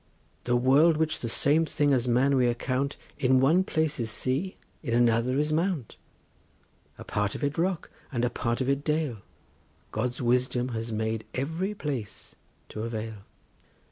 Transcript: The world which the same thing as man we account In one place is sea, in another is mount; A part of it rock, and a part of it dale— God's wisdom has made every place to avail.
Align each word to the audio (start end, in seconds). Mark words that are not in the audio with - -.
The 0.45 0.55
world 0.55 0.97
which 0.97 1.19
the 1.19 1.29
same 1.29 1.63
thing 1.63 1.93
as 1.93 2.07
man 2.07 2.35
we 2.35 2.47
account 2.47 2.97
In 3.19 3.39
one 3.39 3.63
place 3.63 3.99
is 3.99 4.09
sea, 4.09 4.55
in 4.81 4.95
another 4.95 5.37
is 5.37 5.53
mount; 5.53 5.95
A 6.97 7.03
part 7.03 7.35
of 7.35 7.43
it 7.43 7.55
rock, 7.55 7.91
and 8.11 8.25
a 8.25 8.31
part 8.31 8.61
of 8.61 8.67
it 8.67 8.83
dale— 8.83 9.21
God's 9.91 10.19
wisdom 10.19 10.69
has 10.69 10.91
made 10.91 11.27
every 11.35 11.75
place 11.75 12.33
to 12.69 12.81
avail. 12.81 13.17